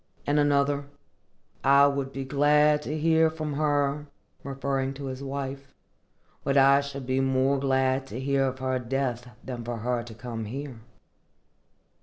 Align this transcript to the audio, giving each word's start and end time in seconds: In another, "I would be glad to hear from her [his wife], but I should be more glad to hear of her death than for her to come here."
In 0.25 0.39
another, 0.39 0.85
"I 1.63 1.85
would 1.85 2.11
be 2.11 2.23
glad 2.25 2.81
to 2.81 2.97
hear 2.97 3.29
from 3.29 3.53
her 3.53 4.07
[his 4.51 5.23
wife], 5.23 5.75
but 6.43 6.57
I 6.57 6.81
should 6.81 7.05
be 7.05 7.19
more 7.19 7.59
glad 7.59 8.07
to 8.07 8.19
hear 8.19 8.45
of 8.47 8.57
her 8.57 8.79
death 8.79 9.29
than 9.43 9.63
for 9.63 9.77
her 9.77 10.01
to 10.01 10.15
come 10.15 10.45
here." 10.45 10.79